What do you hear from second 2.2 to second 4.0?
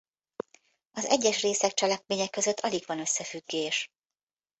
között alig van összefüggés.